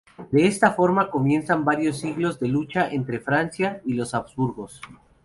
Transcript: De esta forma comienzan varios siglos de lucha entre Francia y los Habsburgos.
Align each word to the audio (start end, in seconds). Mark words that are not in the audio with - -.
De 0.31 0.47
esta 0.47 0.71
forma 0.71 1.11
comienzan 1.11 1.63
varios 1.63 1.99
siglos 1.99 2.39
de 2.39 2.47
lucha 2.47 2.89
entre 2.89 3.19
Francia 3.19 3.83
y 3.85 3.93
los 3.93 4.15
Habsburgos. 4.15 4.81